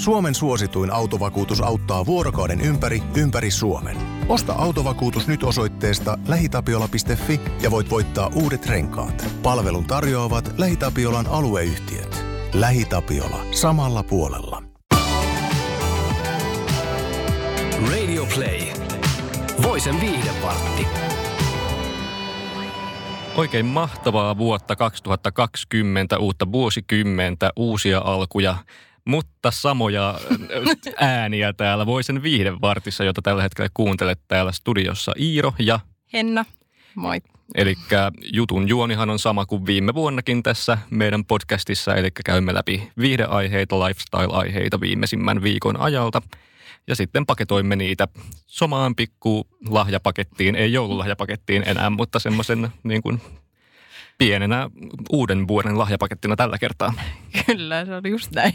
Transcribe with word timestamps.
Suomen 0.00 0.34
suosituin 0.34 0.90
autovakuutus 0.92 1.60
auttaa 1.60 2.06
vuorokauden 2.06 2.60
ympäri, 2.60 3.02
ympäri 3.16 3.50
Suomen. 3.50 3.96
Osta 4.28 4.52
autovakuutus 4.52 5.28
nyt 5.28 5.42
osoitteesta 5.42 6.18
lähitapiola.fi 6.28 7.40
ja 7.62 7.70
voit 7.70 7.90
voittaa 7.90 8.30
uudet 8.34 8.66
renkaat. 8.66 9.26
Palvelun 9.42 9.84
tarjoavat 9.84 10.54
LähiTapiolan 10.58 11.26
alueyhtiöt. 11.26 12.24
LähiTapiola. 12.54 13.44
Samalla 13.50 14.02
puolella. 14.02 14.62
Radio 17.90 18.26
Play. 18.34 18.60
Voisen 19.62 20.00
viihdepartti. 20.00 20.86
Oikein 23.36 23.66
mahtavaa 23.66 24.38
vuotta 24.38 24.76
2020, 24.76 26.18
uutta 26.18 26.52
vuosikymmentä, 26.52 27.50
uusia 27.56 27.98
alkuja, 28.04 28.56
mutta 29.04 29.50
samoja 29.50 30.20
ääniä 30.96 31.52
täällä 31.52 31.86
Voisen 31.86 32.22
viihdevartissa, 32.22 33.04
jota 33.04 33.22
tällä 33.22 33.42
hetkellä 33.42 33.70
kuuntelet 33.74 34.20
täällä 34.28 34.52
studiossa 34.52 35.12
Iiro 35.20 35.52
ja 35.58 35.80
Henna, 36.12 36.44
moi. 36.94 37.20
Eli 37.54 37.74
jutun 38.32 38.68
juonihan 38.68 39.10
on 39.10 39.18
sama 39.18 39.46
kuin 39.46 39.66
viime 39.66 39.94
vuonnakin 39.94 40.42
tässä 40.42 40.78
meidän 40.90 41.24
podcastissa, 41.24 41.94
eli 41.94 42.10
käymme 42.24 42.54
läpi 42.54 42.92
viihdeaiheita, 42.98 43.76
lifestyle-aiheita 43.76 44.80
viimeisimmän 44.80 45.42
viikon 45.42 45.80
ajalta. 45.80 46.22
Ja 46.86 46.96
sitten 46.96 47.26
paketoimme 47.26 47.76
niitä 47.76 48.08
somaan 48.46 48.94
pikku 48.94 49.46
lahjapakettiin, 49.68 50.54
ei 50.54 50.72
joululahjapakettiin 50.72 51.62
enää, 51.66 51.90
mutta 51.90 52.18
semmoisen 52.18 52.68
niin 52.82 53.02
kuin 53.02 53.20
pienenä 54.20 54.70
uuden 55.10 55.48
vuoden 55.48 55.78
lahjapakettina 55.78 56.36
tällä 56.36 56.58
kertaa. 56.58 56.92
Kyllä, 57.46 57.84
se 57.84 57.94
oli 57.94 58.10
just 58.10 58.32
näin. 58.34 58.52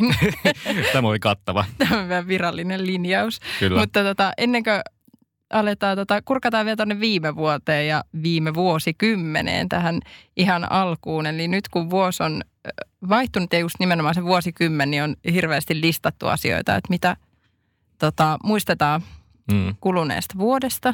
Tämä 0.94 1.08
oli 1.08 1.20
kattava. 1.20 1.66
Tämä 1.78 2.18
on 2.18 2.28
virallinen 2.28 2.88
linjaus. 2.88 3.40
Kyllä. 3.60 3.80
Mutta 3.80 4.04
tota, 4.04 4.34
ennen 4.38 4.64
kuin 4.64 4.82
aletaan, 5.54 5.98
tota, 5.98 6.22
kurkataan 6.22 6.66
vielä 6.66 6.76
tuonne 6.76 7.00
viime 7.00 7.36
vuoteen 7.36 7.88
ja 7.88 8.04
viime 8.24 8.54
vuosikymmeneen 8.54 9.70
tähän 9.70 10.00
ihan 10.38 10.72
alkuun. 10.72 11.26
Eli 11.26 11.48
nyt 11.48 11.70
kun 11.70 11.90
vuosi 11.90 12.24
on 12.24 12.42
vaihtunut 13.10 13.54
ja 13.54 13.60
just 13.60 13.76
nimenomaan 13.80 14.16
se 14.16 14.24
vuosikymmen, 14.24 14.92
niin 14.92 15.04
on 15.04 15.16
hirveästi 15.34 15.82
listattu 15.82 16.28
asioita, 16.28 16.76
että 16.76 16.90
mitä 16.90 17.18
tota, 18.00 18.38
muistetaan 18.44 19.02
mm. 19.52 19.76
kuluneesta 19.80 20.38
vuodesta. 20.38 20.94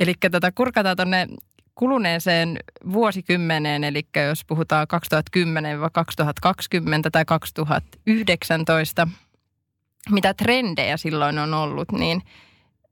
Eli 0.00 0.14
tota, 0.30 0.52
kurkataan 0.52 0.96
tuonne 0.96 1.26
kuluneeseen 1.74 2.58
vuosikymmeneen, 2.92 3.84
eli 3.84 4.02
jos 4.28 4.44
puhutaan 4.44 4.86
2010-2020 5.36 7.10
tai 7.12 7.24
2019, 7.24 9.08
mitä 10.10 10.34
trendejä 10.34 10.96
silloin 10.96 11.38
on 11.38 11.54
ollut, 11.54 11.92
niin 11.92 12.22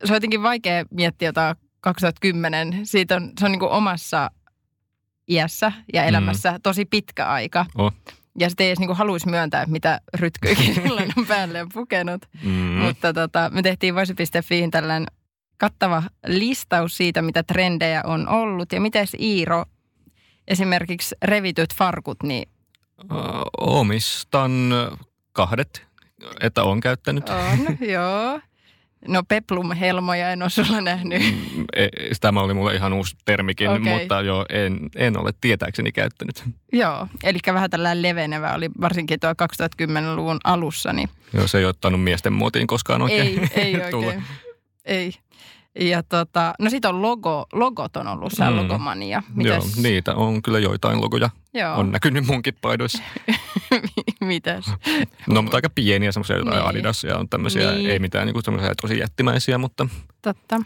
se 0.05 0.13
on 0.13 0.17
jotenkin 0.17 0.43
vaikea 0.43 0.85
miettiä 0.91 1.29
jotain 1.29 1.57
2010. 1.81 2.87
Siitä 2.87 3.17
on, 3.17 3.33
se 3.41 3.45
on 3.45 3.53
niin 3.53 3.61
kuin 3.61 3.73
omassa 3.73 4.31
iässä 5.29 5.73
ja 5.93 6.05
elämässä 6.05 6.53
mm. 6.53 6.59
tosi 6.63 6.85
pitkä 6.85 7.27
aika. 7.27 7.67
Oh. 7.79 7.93
Ja 8.39 8.49
sitten 8.49 8.65
ei 8.65 8.71
edes 8.71 8.79
niin 8.79 8.97
haluaisi 8.97 9.29
myöntää, 9.29 9.67
mitä 9.67 10.01
rytkyikin 10.15 10.75
silloin 10.83 11.13
on 11.17 11.27
päälle 11.27 11.67
pukenut. 11.75 12.27
Mm. 12.45 12.51
Mutta 12.53 13.13
tota, 13.13 13.51
me 13.53 13.63
tehtiin 13.63 13.95
voisi.fiin 13.95 14.71
tällainen 14.71 15.07
kattava 15.63 16.03
listaus 16.27 16.97
siitä, 16.97 17.23
mitä 17.23 17.43
trendejä 17.43 18.03
on 18.05 18.29
ollut. 18.29 18.73
Ja 18.73 18.81
miten 18.81 19.07
Iiro, 19.21 19.65
esimerkiksi 20.49 21.15
revityt 21.23 21.75
farkut, 21.75 22.23
niin... 22.23 22.49
omistan 23.61 24.73
kahdet, 25.33 25.87
että 26.41 26.63
on 26.63 26.81
käyttänyt. 26.81 27.29
On, 27.29 27.79
joo. 27.81 28.41
No 29.09 29.23
peplum-helmoja 29.23 30.31
en 30.31 30.43
ole 30.43 30.51
sulla 30.51 30.81
nähnyt. 30.81 31.23
Mm, 31.23 31.65
e, 31.77 31.89
tämä 32.21 32.41
oli 32.41 32.55
mulle 32.55 32.75
ihan 32.75 32.93
uusi 32.93 33.17
termikin, 33.25 33.69
okay. 33.69 33.81
mutta 33.81 34.21
joo, 34.21 34.47
en, 34.49 34.79
en 34.97 35.19
ole 35.19 35.31
tietääkseni 35.41 35.93
käyttänyt. 35.93 36.45
Joo, 36.73 37.07
eli 37.25 37.39
vähän 37.47 37.71
tällainen 37.71 38.03
levenevä 38.03 38.55
oli 38.55 38.71
varsinkin 38.81 39.21
tuo 39.21 39.31
2010-luvun 39.33 40.39
alussa. 40.45 40.93
Niin... 40.93 41.09
Joo, 41.33 41.47
se 41.47 41.59
ei 41.59 41.65
ottanut 41.65 42.03
miesten 42.03 42.33
muotiin 42.33 42.67
koskaan 42.67 43.03
oikein 43.03 43.51
Ei, 43.55 43.65
ei 43.65 43.77
oikein. 43.95 44.25
Ei. 44.85 45.13
Ja 45.81 46.03
tota, 46.03 46.55
no 46.59 46.71
sit 46.71 46.85
on 46.85 47.03
logo, 47.03 47.47
logot 47.53 47.97
on 47.97 48.07
ollut 48.07 48.33
se 48.33 48.51
mm. 48.51 48.57
logomania. 48.57 49.23
Mitäs? 49.35 49.65
Joo, 49.65 49.83
niitä 49.83 50.15
on 50.15 50.43
kyllä 50.43 50.59
joitain 50.59 51.01
logoja. 51.01 51.31
Joo. 51.55 51.75
On 51.75 51.93
näkynyt 51.93 52.27
munkin 52.27 52.55
paidoissa. 52.61 53.03
Mitäs? 54.21 54.65
No 55.27 55.43
mutta 55.43 55.57
aika 55.57 55.71
pieniä 55.71 56.13
semmoisia 56.13 56.37
jotain 56.37 56.57
niin. 56.57 56.69
Adidasia 56.69 57.19
on 57.19 57.29
tämmöisiä, 57.29 57.73
niin. 57.73 57.91
ei 57.91 57.99
mitään 57.99 58.27
niin 58.27 58.45
semmoisia 58.45 58.75
tosi 58.83 58.99
jättimäisiä, 58.99 59.59
mutta... 59.59 59.89
Totta. 60.23 60.57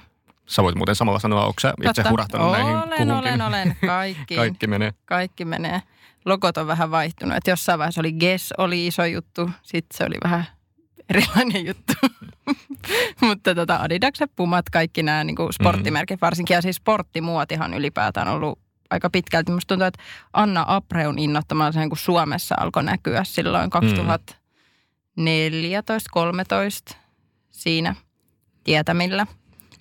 Sä 0.47 0.63
voit 0.63 0.77
muuten 0.77 0.95
samalla 0.95 1.19
sanoa, 1.19 1.47
onko 1.47 1.61
sä 1.61 1.75
itse 1.83 1.93
Totta. 1.95 2.11
hurahtanut 2.11 2.49
olen, 2.49 2.61
näihin 2.61 2.79
kuhunkin? 2.79 3.13
Olen, 3.13 3.43
olen, 3.43 3.77
kaikki. 3.87 4.37
Kaikki 4.37 4.67
menee. 4.67 4.95
Kaikki 5.05 5.45
menee. 5.45 5.83
Logot 6.25 6.57
on 6.57 6.67
vähän 6.67 6.91
vaihtunut. 6.91 7.37
Et 7.37 7.47
jossain 7.47 7.79
vaiheessa 7.79 8.01
oli 8.01 8.13
Guess, 8.13 8.53
oli 8.59 8.87
iso 8.87 9.05
juttu. 9.05 9.51
Sitten 9.63 9.99
se 9.99 10.05
oli 10.05 10.17
vähän 10.25 10.45
erilainen 11.11 11.67
juttu. 11.67 11.93
Mutta 13.27 13.55
tota 13.55 13.77
Adidakset, 13.77 14.31
Pumat, 14.37 14.71
kaikki 14.71 15.03
nämä 15.03 15.25
niin 15.25 15.37
kuin 15.37 15.53
sporttimerkit 15.53 16.21
varsinkin. 16.21 16.55
Ja 16.55 16.63
siis 16.63 16.77
sporttimuotihan 16.77 17.75
ylipäätään 17.75 18.29
on 18.29 18.35
ollut 18.35 18.59
aika 18.91 19.11
pitkälti. 19.11 19.53
Musta 19.53 19.69
tuntuu, 19.69 19.87
että 19.87 20.03
Anna 20.33 20.65
Apreun 20.69 21.19
innottamalla 21.19 21.73
sen, 21.73 21.89
kun 21.89 21.99
Suomessa 21.99 22.55
alkoi 22.59 22.85
näkyä 22.85 23.25
silloin 23.25 23.71
2014-2013 26.93 26.97
siinä 27.51 27.95
tietämillä. 28.65 29.27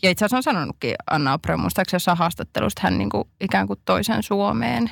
Ja 0.01 0.09
itse 0.09 0.25
asiassa 0.25 0.37
on 0.37 0.43
sanonutkin 0.43 0.95
Anna 1.11 1.33
Abreu, 1.33 1.57
muistaakseni 1.57 1.95
jossain 1.95 2.17
haastattelusta 2.17 2.81
hän 2.83 2.97
niin 2.97 3.09
kuin 3.09 3.29
ikään 3.41 3.67
kuin 3.67 3.79
toisen 3.85 4.23
Suomeen 4.23 4.91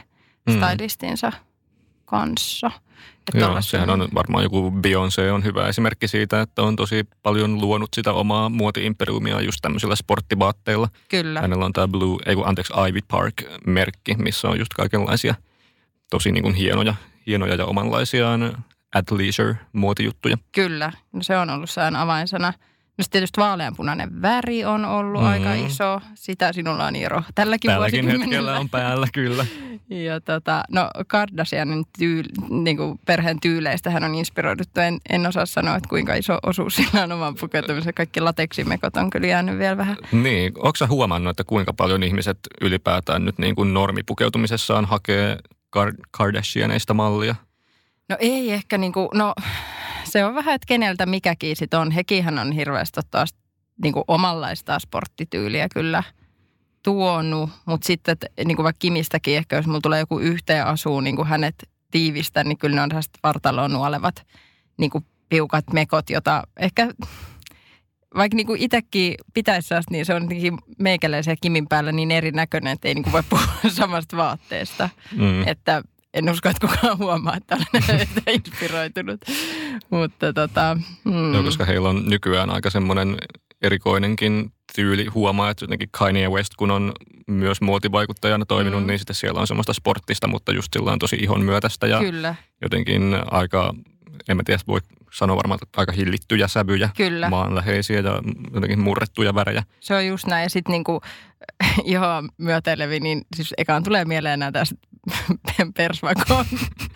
mm. 0.50 0.58
stylistinsa 0.58 1.32
kanssa. 2.14 2.72
Että 3.28 3.46
Joo, 3.46 3.62
sehän 3.62 3.90
on 3.90 4.08
varmaan 4.16 4.44
joku 4.44 4.72
Beyoncé 4.72 5.32
on 5.32 5.44
hyvä 5.44 5.68
esimerkki 5.68 6.08
siitä, 6.08 6.42
että 6.42 6.62
on 6.62 6.76
tosi 6.76 7.08
paljon 7.24 7.62
luonut 7.62 7.90
sitä 7.96 8.14
omaa 8.14 8.50
muotiimperiumia 8.50 9.42
just 9.42 9.58
tämmöisillä 9.62 9.96
sporttivaatteilla. 9.96 10.88
Kyllä. 11.10 11.42
Hänellä 11.42 11.66
on 11.66 11.74
tämä 11.74 11.88
Blue, 11.88 12.22
ei 12.26 12.36
kun 12.36 12.48
anteeksi, 12.48 12.74
Ivy 12.90 13.00
Park-merkki, 13.08 14.16
missä 14.18 14.50
on 14.50 14.60
just 14.60 14.74
kaikenlaisia 14.74 15.36
tosi 16.10 16.32
niin 16.32 16.44
kuin 16.44 16.56
hienoja, 16.56 16.96
hienoja 17.28 17.56
ja 17.56 17.66
omanlaisiaan 17.66 18.64
leisure 19.12 19.56
muotijuttuja. 19.74 20.38
Kyllä, 20.52 20.92
no 21.14 21.24
se 21.24 21.38
on 21.38 21.50
ollut 21.50 21.70
sään 21.70 21.96
avainsana. 21.96 22.54
No 22.98 23.04
tietysti 23.12 23.42
vaaleanpunainen 23.42 24.22
väri 24.22 24.66
on 24.66 24.86
ollut 24.86 25.22
mm. 25.22 25.28
aika 25.28 25.54
iso. 25.54 26.02
Sitä 26.16 26.54
sinulla 26.54 26.86
on 26.86 26.96
Iiro 26.96 27.24
tälläkin 27.36 27.72
Tälläkin 27.72 28.08
hetkellä 28.08 28.60
on 28.60 28.70
päällä, 28.70 29.08
kyllä. 29.14 29.46
ja 30.08 30.22
tota, 30.22 30.64
no 30.72 30.90
Kardashianin 31.08 31.86
tyyl, 32.00 32.24
niin 32.50 32.78
kuin 32.78 33.00
perheen 33.06 33.40
tyyleistä 33.40 33.90
hän 33.90 34.04
on 34.04 34.16
inspiroiduttu. 34.16 34.80
En, 34.80 34.98
en 35.10 35.28
osaa 35.28 35.46
sanoa, 35.46 35.76
että 35.76 35.90
kuinka 35.90 36.16
iso 36.16 36.40
osuus 36.44 36.76
sillä 36.78 37.04
on 37.04 37.12
oman 37.12 37.36
pukeutumisen. 37.36 37.94
Kaikki 37.94 38.22
lateksimekot 38.22 38.98
on 38.98 39.10
kyllä 39.10 39.28
jäänyt 39.28 39.60
vielä 39.60 39.78
vähän. 39.78 39.98
Niin, 40.12 40.52
onko 40.56 40.88
huomannut, 40.90 41.30
että 41.30 41.44
kuinka 41.44 41.74
paljon 41.74 42.04
ihmiset 42.04 42.38
ylipäätään 42.62 43.26
nyt 43.26 43.38
niin 43.38 43.56
kuin 43.56 43.74
normipukeutumisessaan 43.74 44.86
hakee 44.86 45.38
Kardashianeista 46.12 46.94
mallia? 46.94 47.36
No 48.10 48.18
ei 48.20 48.52
ehkä 48.52 48.78
niin 48.78 48.94
kuin, 48.94 49.10
no 49.14 49.34
se 50.14 50.26
on 50.26 50.36
vähän, 50.36 50.56
että 50.56 50.66
keneltä 50.68 51.06
mikäkin 51.06 51.56
sitten 51.56 51.80
on. 51.80 51.92
Hekihän 51.92 52.40
on 52.40 52.52
hirveästi 52.52 53.02
taas 53.12 53.36
niin 53.84 53.94
kuin 53.94 54.04
omanlaista 54.08 54.80
sporttityyliä 54.80 55.68
kyllä 55.74 56.04
tuonut, 56.84 57.50
mutta 57.66 57.88
sitten 57.88 58.18
niin 58.46 58.56
kuin 58.56 58.64
vaikka 58.64 58.80
Kimistäkin 58.80 59.38
ehkä, 59.38 59.56
jos 59.56 59.68
mulla 59.68 59.82
tulee 59.82 60.00
joku 60.00 60.20
yhteen 60.20 60.66
asuu 60.66 61.00
niin 61.00 61.16
kuin 61.16 61.28
hänet 61.28 61.70
tiivistä, 61.92 62.44
niin 62.44 62.58
kyllä 62.58 62.76
ne 62.76 62.82
on 62.82 62.90
tästä 62.90 63.20
vartaloon 63.24 63.72
nuolevat 63.72 64.16
niin 64.78 64.92
kuin 64.92 65.06
piukat 65.30 65.66
mekot, 65.74 66.10
jota 66.10 66.44
ehkä 66.58 66.88
vaikka 68.18 68.36
niin 68.36 68.58
itsekin 68.58 69.16
pitäisi 69.34 69.74
niin 69.90 70.06
se 70.06 70.14
on 70.14 70.22
jotenkin 70.22 70.58
meikäläisen 70.80 71.38
Kimin 71.42 71.68
päällä 71.68 71.92
niin 71.92 72.12
erinäköinen, 72.12 72.74
että 72.74 72.88
ei 72.88 72.94
niin 72.94 73.04
kuin 73.04 73.14
voi 73.14 73.24
puhua 73.30 73.46
samasta 73.70 74.18
vaatteesta. 74.18 74.90
Mm. 75.16 75.48
Että 75.48 75.84
en 76.14 76.30
usko, 76.30 76.50
että 76.50 76.68
kukaan 76.68 76.98
huomaa, 76.98 77.38
että 77.38 77.56
olen 77.56 78.08
inspiroitunut. 78.36 79.22
Mutta 79.90 80.34
tota, 80.34 80.78
hmm. 81.06 81.34
Joo, 81.34 81.44
koska 81.44 81.66
heillä 81.66 81.90
on 81.90 82.10
nykyään 82.10 82.50
aika 82.50 82.70
semmoinen 82.70 83.18
erikoinenkin 83.62 84.52
tyyli 84.76 85.06
huomaa, 85.06 85.50
että 85.50 85.64
jotenkin 85.64 85.90
Kanye 85.92 86.30
West, 86.30 86.56
kun 86.58 86.72
on 86.72 86.92
myös 87.28 87.62
muotivaikuttajana 87.62 88.46
toiminut, 88.46 88.82
mm. 88.82 88.88
niin 88.88 89.00
sitten 89.00 89.16
siellä 89.16 89.40
on 89.40 89.48
semmoista 89.48 89.74
sporttista, 89.74 90.28
mutta 90.28 90.52
just 90.52 90.74
sillä 90.74 90.92
on 90.92 91.00
tosi 91.00 91.16
ihon 91.16 91.42
myötästä 91.42 91.88
ja 91.88 92.00
Kyllä. 92.00 92.36
jotenkin 92.62 93.18
aika, 93.32 93.74
en 94.30 94.38
mä 94.38 94.44
tiedä, 94.46 94.60
voi 94.68 94.80
sanoa 95.14 95.38
varmaan, 95.38 95.60
että 95.64 95.82
aika 95.82 95.92
hillittyjä 95.92 96.48
sävyjä, 96.48 96.90
Kyllä. 96.98 97.30
maanläheisiä 97.30 98.00
ja 98.00 98.22
jotenkin 98.54 98.80
murrettuja 98.80 99.36
värejä. 99.36 99.64
Se 99.80 99.96
on 99.96 100.08
just 100.08 100.28
näin 100.28 100.44
ja 100.44 100.50
sitten 100.50 100.72
niinku 100.72 101.02
ihan 101.84 102.30
myötelevi, 102.38 103.00
niin 103.00 103.22
siis 103.36 103.54
ekaan 103.58 103.84
tulee 103.84 104.06
mieleen 104.06 104.40
nämä 104.40 104.52
tästä 104.52 104.76
persvakoon 105.78 106.46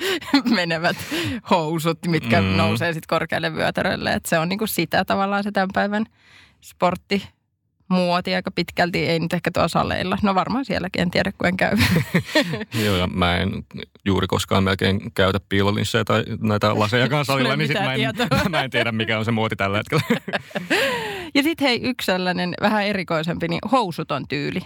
menevät 0.55 0.97
housut, 1.49 1.99
mitkä 2.07 2.41
Mm. 2.41 2.47
nousee 2.47 2.93
sitten 2.93 3.07
korkealle 3.07 3.53
vyötärölle. 3.55 4.13
Et 4.13 4.25
se 4.25 4.39
on 4.39 4.49
niinku 4.49 4.67
sitä 4.67 5.05
tavallaan 5.05 5.43
se 5.43 5.51
tämän 5.51 5.69
päivän 5.73 6.05
sportti 6.61 7.27
muoti 7.89 8.35
aika 8.35 8.51
pitkälti, 8.51 9.05
ei 9.07 9.19
nyt 9.19 9.33
ehkä 9.33 9.51
tuolla 9.51 9.67
saleilla. 9.67 10.17
No 10.23 10.35
varmaan 10.35 10.65
sielläkin, 10.65 11.01
en 11.01 11.11
tiedä 11.11 11.31
kun 11.31 11.47
en 11.47 11.57
käy. 11.57 11.77
Joo, 12.85 12.95
ja 12.95 13.07
mä 13.07 13.37
en 13.37 13.51
juuri 14.05 14.27
koskaan 14.27 14.63
melkein 14.63 15.11
käytä 15.13 15.39
piilolinssejä 15.49 16.03
tai 16.03 16.23
näitä 16.41 16.79
lasejakaan 16.79 17.25
salilla, 17.25 17.55
niin 17.57 17.67
sit 17.67 17.77
mä 17.83 17.93
en, 17.93 18.01
mä 18.49 18.63
en 18.63 18.69
tiedä, 18.69 18.91
mikä 18.91 19.19
on 19.19 19.25
se 19.25 19.31
muoti 19.31 19.55
tällä 19.55 19.77
hetkellä. 19.77 20.03
Ja 21.35 21.43
sitten 21.43 21.67
hei, 21.67 21.81
yksi 21.83 22.05
sellainen 22.05 22.53
vähän 22.61 22.85
erikoisempi, 22.85 23.47
niin 23.47 23.59
housuton 23.71 24.27
tyyli. 24.27 24.61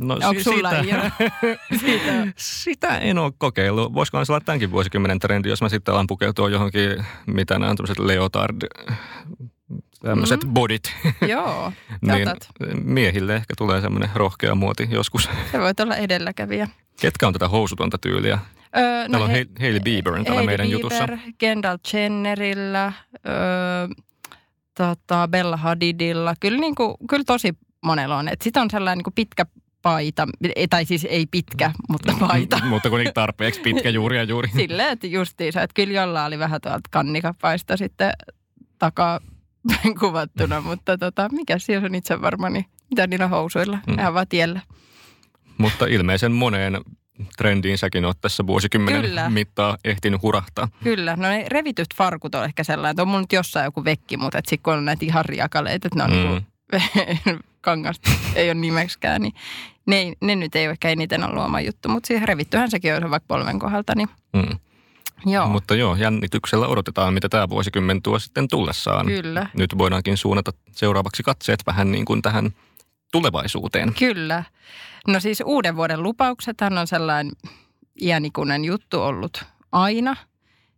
No, 0.00 0.18
Onko 0.24 0.42
sulla 0.42 0.70
sitä? 0.82 1.10
Siitä. 1.80 2.26
sitä 2.36 2.98
en 2.98 3.18
ole 3.18 3.32
kokeillut. 3.38 3.94
Voisikohan 3.94 4.26
se 4.26 4.32
olla 4.32 4.40
tämänkin 4.40 4.70
vuosikymmenen 4.70 5.18
trendi, 5.18 5.48
jos 5.48 5.62
mä 5.62 5.68
sitten 5.68 5.94
alan 5.94 6.06
pukeutua 6.06 6.48
johonkin, 6.50 7.04
mitä 7.26 7.58
nämä 7.58 7.70
on 7.70 7.76
tämmöiset 7.76 7.98
leotard, 7.98 8.56
tämmöiset 10.02 10.42
Mm. 10.44 10.48
mm. 10.48 10.54
bodit. 10.54 10.94
Joo, 11.28 11.72
niin 12.02 12.28
miehille 12.84 13.34
ehkä 13.36 13.54
tulee 13.56 13.80
semmoinen 13.80 14.10
rohkea 14.14 14.54
muoti 14.54 14.88
joskus. 14.90 15.28
Se 15.52 15.60
voit 15.60 15.80
olla 15.80 15.96
edelläkävijä. 15.96 16.68
Ketkä 17.00 17.26
on 17.26 17.32
tätä 17.32 17.48
housutonta 17.48 17.98
tyyliä? 17.98 18.38
Öö, 18.76 19.08
Täällä 19.08 19.24
on 19.24 19.30
he- 19.30 19.46
Hailey 19.60 19.80
Bieber 19.80 20.12
täällä 20.12 20.28
Hailey 20.30 20.46
meidän 20.46 20.66
Bieber, 20.66 20.82
jutussa. 20.84 21.08
Kendall 21.38 21.76
Jennerillä, 21.92 22.92
öö, 23.28 23.34
tota 24.74 25.28
Bella 25.28 25.56
Hadidilla. 25.56 26.34
Kyllä, 26.40 26.58
niin 26.58 26.74
kuin, 26.74 26.94
kyllä 27.08 27.24
tosi 27.26 27.52
monella 27.84 28.16
on. 28.16 28.28
Sitten 28.42 28.62
on 28.62 28.70
sellainen 28.70 28.98
niin 28.98 29.04
kuin 29.04 29.14
pitkä 29.14 29.46
paita, 29.90 30.26
ei- 30.56 30.68
tai 30.68 30.84
siis 30.84 31.06
ei 31.10 31.26
pitkä, 31.26 31.70
mutta 31.88 32.12
paita. 32.20 32.58
Mutta 32.68 32.88
kuitenkin 32.90 33.14
tarpeeksi 33.14 33.60
pitkä 33.60 33.90
juuri 33.90 34.16
ja 34.16 34.22
juuri. 34.22 34.48
Silleen, 34.56 34.92
että 34.92 35.06
justiinsa, 35.06 35.62
että 35.62 35.74
kyllä 35.74 35.92
jollain 36.00 36.26
oli 36.26 36.38
vähän 36.38 36.60
tuolta 36.60 36.80
kannikapaista 36.90 37.76
sitten 37.76 38.12
takaa 38.78 39.20
kuvattuna, 40.00 40.60
mutta 40.60 40.98
tota, 40.98 41.28
mikä 41.32 41.58
siellä 41.58 41.86
on 41.86 41.94
itse 41.94 42.22
varma, 42.22 42.50
niin 42.50 42.64
mitä 42.90 43.06
niillä 43.06 43.28
housuilla, 43.28 43.78
Mm. 43.86 43.98
ihan 43.98 44.14
vaan 44.14 44.26
tiellä. 44.28 44.60
Mutta 45.58 45.86
ilmeisen 45.86 46.32
moneen 46.32 46.80
trendiin 47.38 47.78
säkin 47.78 48.04
oot 48.04 48.20
tässä 48.20 48.46
vuosikymmenen 48.46 49.02
Kyllä. 49.02 49.30
mittaa 49.30 49.76
ehtinyt 49.84 50.22
hurahtaa. 50.22 50.68
Kyllä, 50.84 51.16
no 51.16 51.28
ne 51.28 51.44
revityt 51.48 51.86
farkut 51.96 52.34
on 52.34 52.44
ehkä 52.44 52.64
sellainen, 52.64 52.90
että 52.90 53.02
on 53.02 53.08
mulla 53.08 53.20
nyt 53.20 53.32
jossain 53.32 53.64
joku 53.64 53.84
vekki, 53.84 54.16
mutta 54.16 54.38
sitten 54.38 54.62
kun 54.62 54.72
on 54.74 54.84
näitä 54.84 55.04
ihan 55.04 55.24
riakaleita, 55.24 55.88
että 55.88 55.98
ne 55.98 56.04
on 56.04 56.10
Mm. 56.32 56.44
mm. 57.32 57.38
Kangasta, 57.66 58.10
ei 58.34 58.48
ole 58.48 58.54
nimeksikään, 58.54 59.22
niin 59.22 59.34
ne, 59.86 59.96
ei- 59.96 60.16
ne 60.20 60.36
nyt 60.36 60.56
ei 60.56 60.66
ole 60.66 60.72
ehkä 60.72 60.88
eniten 60.88 61.24
ollut 61.24 61.44
oma 61.44 61.60
juttu, 61.60 61.88
mutta 61.88 62.06
siihen 62.06 62.28
revittyhän 62.28 62.70
sekin 62.70 62.94
on 62.94 63.10
vaikka 63.10 63.24
polven 63.28 63.58
kohdalta, 63.58 63.92
niin 63.96 64.08
Mm. 64.32 64.58
joo, 65.32 65.48
Mutta 65.48 65.74
joo, 65.74 65.96
jännityksellä 65.96 66.66
odotetaan, 66.66 67.14
mitä 67.14 67.28
tämä 67.28 67.48
vuosikymmen 67.48 68.02
tuo 68.02 68.18
sitten 68.18 68.48
tullessaan. 68.48 69.06
kyllä. 69.06 69.46
Nyt 69.54 69.78
voidaankin 69.78 70.16
suunnata 70.16 70.52
seuraavaksi 70.72 71.22
katseet 71.22 71.60
vähän 71.66 71.92
niin 71.92 72.04
kuin 72.04 72.22
tähän 72.22 72.50
tulevaisuuteen. 73.12 73.94
Kyllä. 73.94 74.44
No 75.08 75.20
siis 75.20 75.42
uuden 75.46 75.76
vuoden 75.76 76.02
lupauksethan 76.02 76.78
on 76.78 76.86
sellainen 76.86 77.32
iänikuinen 78.02 78.64
juttu 78.64 79.02
ollut 79.02 79.44
aina. 79.72 80.16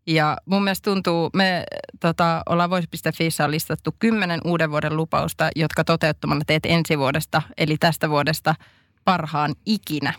Ja 0.09 0.37
mun 0.47 0.65
mielestä 0.65 0.91
tuntuu, 0.91 1.31
me 1.35 1.65
tota, 2.01 2.43
ollaan 2.49 2.71
voisi.fiissä 2.71 3.45
on 3.45 3.51
listattu 3.51 3.95
kymmenen 3.99 4.41
uuden 4.45 4.71
vuoden 4.71 4.97
lupausta, 4.97 5.51
jotka 5.57 5.85
toteuttamalla 5.85 6.43
teet 6.47 6.67
ensi 6.67 6.99
vuodesta, 6.99 7.43
eli 7.59 7.77
tästä 7.81 8.11
vuodesta 8.11 8.55
parhaan 9.05 9.55
ikinä. 9.67 10.13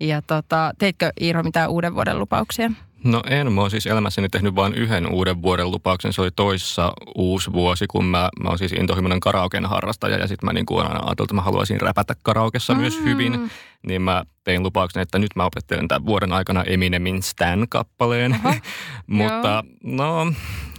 Ja 0.00 0.22
tota, 0.22 0.72
teitkö 0.78 1.12
Iiro 1.20 1.42
mitään 1.42 1.70
uuden 1.70 1.94
vuoden 1.94 2.18
lupauksia? 2.18 2.70
No 3.04 3.22
en, 3.30 3.52
mä 3.52 3.60
oon 3.60 3.70
siis 3.70 3.86
elämässäni 3.86 4.28
tehnyt 4.28 4.54
vain 4.54 4.74
yhden 4.74 5.12
uuden 5.12 5.42
vuoden 5.42 5.70
lupauksen. 5.70 6.12
Se 6.12 6.22
oli 6.22 6.30
toissa 6.36 6.92
uusi 7.14 7.52
vuosi, 7.52 7.86
kun 7.86 8.04
mä, 8.04 8.28
mä 8.42 8.48
oon 8.48 8.58
siis 8.58 8.72
intohimoinen 8.72 9.20
karaoken 9.20 9.66
harrastaja 9.66 10.18
ja 10.18 10.26
sitten 10.26 10.46
mä 10.46 10.52
niin 10.52 10.66
kuin 10.66 10.86
aina 10.86 11.00
ajatellut, 11.00 11.20
että 11.20 11.34
mä 11.34 11.42
haluaisin 11.42 11.80
räpätä 11.80 12.14
karaokessa 12.22 12.74
mm. 12.74 12.80
myös 12.80 13.00
hyvin. 13.04 13.50
Niin 13.86 14.02
mä 14.02 14.24
tein 14.44 14.62
lupauksen, 14.62 15.02
että 15.02 15.18
nyt 15.18 15.36
mä 15.36 15.44
opettelen 15.44 15.88
tämän 15.88 16.06
vuoden 16.06 16.32
aikana 16.32 16.62
Eminemin 16.62 17.22
Stan-kappaleen. 17.22 18.36
Mutta 19.06 19.64
no, 19.84 20.32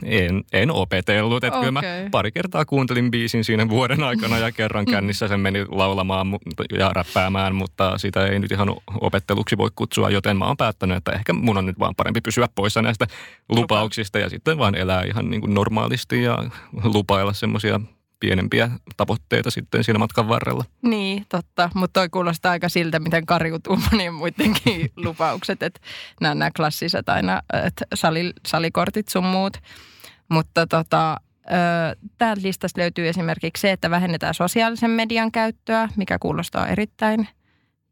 en, 0.03 0.43
en 0.53 0.71
opetellut. 0.71 1.43
Että 1.43 1.59
kyllä 1.59 1.71
mä 1.71 1.81
pari 2.11 2.31
kertaa 2.31 2.65
kuuntelin 2.65 3.11
biisin 3.11 3.43
siinä 3.43 3.69
vuoden 3.69 4.03
aikana 4.03 4.37
ja 4.37 4.51
kerran 4.51 4.85
kännissä 4.85 5.27
sen 5.27 5.39
meni 5.39 5.65
laulamaan 5.69 6.27
ja 6.77 6.91
räppäämään, 6.93 7.55
mutta 7.55 7.97
sitä 7.97 8.27
ei 8.27 8.39
nyt 8.39 8.51
ihan 8.51 8.75
opetteluksi 9.01 9.57
voi 9.57 9.69
kutsua, 9.75 10.09
joten 10.09 10.37
mä 10.37 10.45
oon 10.45 10.57
päättänyt, 10.57 10.97
että 10.97 11.11
ehkä 11.11 11.33
mun 11.33 11.57
on 11.57 11.65
nyt 11.65 11.79
vaan 11.79 11.95
parempi 11.95 12.21
pysyä 12.21 12.47
poissa 12.55 12.81
näistä 12.81 13.07
lupauksista 13.49 14.19
ja 14.19 14.29
sitten 14.29 14.57
vaan 14.57 14.75
elää 14.75 15.03
ihan 15.03 15.29
niin 15.29 15.41
kuin 15.41 15.53
normaalisti 15.53 16.23
ja 16.23 16.37
lupailla 16.83 17.33
semmoisia 17.33 17.79
pienempiä 18.19 18.69
tavoitteita 18.97 19.51
sitten 19.51 19.83
siinä 19.83 19.99
matkan 19.99 20.27
varrella. 20.27 20.63
Niin, 20.81 21.25
totta. 21.29 21.69
Mutta 21.73 21.99
toi 21.99 22.09
kuulostaa 22.09 22.51
aika 22.51 22.69
siltä, 22.69 22.99
miten 22.99 23.25
kariutuu 23.25 23.79
monien 23.91 24.13
muidenkin 24.13 24.91
lupaukset. 25.05 25.63
Että 25.63 25.79
nämä, 26.21 26.35
nämä 26.35 26.51
klassiset 26.55 27.09
aina, 27.09 27.41
että 27.65 27.85
sali, 27.93 28.33
salikortit 28.47 29.07
sun 29.07 29.25
muut. 29.25 29.57
Mutta 30.29 30.67
tota, 30.67 31.17
täältä 32.17 32.41
listasta 32.41 32.81
löytyy 32.81 33.07
esimerkiksi 33.07 33.61
se, 33.61 33.71
että 33.71 33.89
vähennetään 33.89 34.33
sosiaalisen 34.33 34.91
median 34.91 35.31
käyttöä, 35.31 35.89
mikä 35.95 36.19
kuulostaa 36.19 36.67
erittäin 36.67 37.27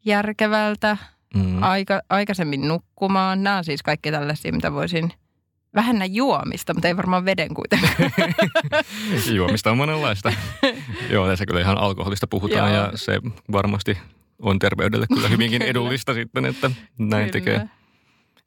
järkevältä. 0.06 0.98
Mm. 1.36 1.64
Aika, 1.64 2.02
aikaisemmin 2.10 2.68
nukkumaan. 2.68 3.44
Nämä 3.44 3.58
on 3.58 3.64
siis 3.64 3.84
kaikki 3.84 4.12
tällaisia, 4.12 4.52
mitä 4.52 4.74
voisin 4.74 5.12
vähennä 5.76 6.06
juomista, 6.06 6.74
mutta 6.74 6.88
ei 6.88 6.98
varmaan 6.98 7.26
veden 7.26 7.54
kuitenkaan. 7.54 7.96
Juomista 9.36 9.72
on 9.72 9.78
monenlaista. 9.78 10.34
Joo, 11.12 11.28
tässä 11.28 11.46
kyllä 11.46 11.60
ihan 11.62 11.78
alkoholista 11.78 12.28
puhutaan 12.28 12.74
Joo. 12.74 12.84
ja 12.84 12.92
se 12.96 13.20
varmasti 13.52 13.98
on 14.42 14.60
terveydelle 14.60 15.06
kyllä 15.14 15.28
hyvinkin 15.28 15.60
Kyllä. 15.62 15.72
edullista 15.72 16.14
sitten, 16.14 16.46
että 16.46 16.72
näin 17.00 17.32
Kyllä. 17.32 17.32
tekee. 17.32 17.70